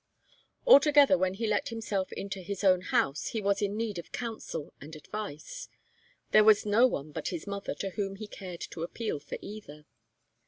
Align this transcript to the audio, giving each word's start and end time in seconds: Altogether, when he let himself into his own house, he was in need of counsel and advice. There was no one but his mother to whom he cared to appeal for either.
Altogether, 0.65 1.15
when 1.15 1.35
he 1.35 1.45
let 1.45 1.69
himself 1.69 2.11
into 2.13 2.41
his 2.41 2.63
own 2.63 2.81
house, 2.81 3.27
he 3.27 3.39
was 3.39 3.61
in 3.61 3.77
need 3.77 3.99
of 3.99 4.11
counsel 4.11 4.73
and 4.81 4.95
advice. 4.95 5.69
There 6.31 6.43
was 6.43 6.65
no 6.65 6.87
one 6.87 7.11
but 7.11 7.27
his 7.27 7.45
mother 7.45 7.75
to 7.75 7.91
whom 7.91 8.15
he 8.15 8.25
cared 8.25 8.61
to 8.71 8.81
appeal 8.81 9.19
for 9.19 9.37
either. 9.43 9.85